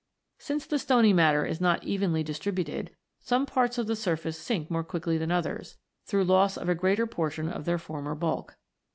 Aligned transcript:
Since 0.39 0.65
the 0.65 0.79
stony 0.79 1.13
matter 1.13 1.45
is 1.45 1.61
not 1.61 1.83
evenly 1.83 2.23
dis 2.23 2.39
tributed, 2.39 2.87
some 3.19 3.45
parts 3.45 3.77
of 3.77 3.85
the 3.85 3.95
surface 3.95 4.35
sink 4.39 4.67
more 4.71 4.83
quickly 4.83 5.15
than 5.19 5.29
others, 5.31 5.77
through 6.07 6.23
loss 6.23 6.57
of 6.57 6.67
a 6.67 6.73
greater 6.73 7.05
portion 7.05 7.47
of 7.47 7.65
their 7.65 7.77
former 7.77 8.15
bulk. 8.15 8.57